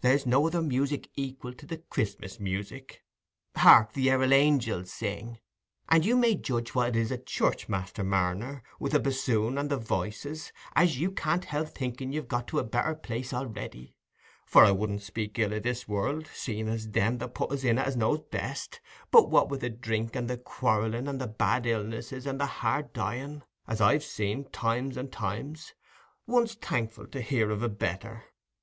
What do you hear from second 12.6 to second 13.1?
better